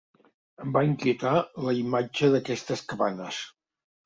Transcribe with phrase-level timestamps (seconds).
[0.63, 1.33] Em va inquietar
[1.67, 3.45] la imatge d’aquestes cabanes.